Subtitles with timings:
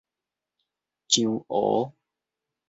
[1.07, 1.93] 樟湖